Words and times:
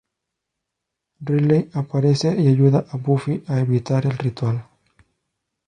Riley 1.23 1.69
aparece 1.75 2.33
y 2.41 2.47
ayuda 2.47 2.87
a 2.89 2.97
Buffy 2.97 3.43
a 3.45 3.59
evitar 3.59 4.07
el 4.07 4.17
ritual. 4.17 4.65